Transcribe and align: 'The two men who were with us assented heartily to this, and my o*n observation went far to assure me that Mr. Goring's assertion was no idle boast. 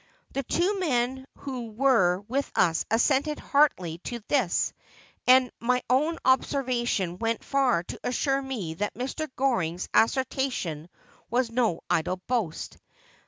'The 0.33 0.41
two 0.41 0.79
men 0.79 1.27
who 1.35 1.67
were 1.73 2.21
with 2.21 2.51
us 2.55 2.85
assented 2.89 3.37
heartily 3.37 3.99
to 4.05 4.19
this, 4.29 4.73
and 5.27 5.51
my 5.59 5.83
o*n 5.91 6.17
observation 6.25 7.19
went 7.19 7.43
far 7.43 7.83
to 7.83 7.99
assure 8.03 8.41
me 8.41 8.73
that 8.73 8.95
Mr. 8.95 9.29
Goring's 9.35 9.89
assertion 9.93 10.89
was 11.29 11.51
no 11.51 11.81
idle 11.91 12.17
boast. 12.25 12.79